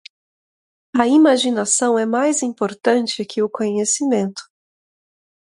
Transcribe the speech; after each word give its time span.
A 0.99 1.05
imaginação 1.07 1.99
é 1.99 2.07
mais 2.07 2.41
importante 2.41 3.23
que 3.23 3.43
o 3.43 3.47
conhecimento. 3.47 4.41